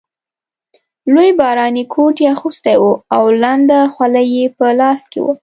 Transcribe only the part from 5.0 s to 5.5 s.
کې وه.